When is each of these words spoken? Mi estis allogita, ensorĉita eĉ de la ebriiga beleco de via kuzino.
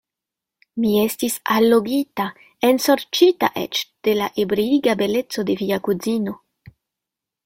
Mi 0.83 0.91
estis 1.01 1.33
allogita, 1.55 2.25
ensorĉita 2.69 3.49
eĉ 3.65 3.81
de 4.07 4.15
la 4.21 4.31
ebriiga 4.45 4.97
beleco 5.03 5.45
de 5.51 5.57
via 5.61 5.79
kuzino. 5.89 6.35